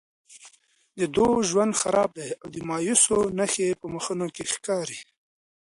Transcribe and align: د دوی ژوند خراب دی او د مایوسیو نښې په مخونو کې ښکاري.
د 0.99 1.01
دوی 1.15 1.39
ژوند 1.49 1.73
خراب 1.81 2.09
دی 2.17 2.29
او 2.41 2.47
د 2.53 2.57
مایوسیو 2.69 3.19
نښې 3.37 3.67
په 3.79 3.85
مخونو 3.93 4.27
کې 4.35 4.43
ښکاري. 4.53 4.99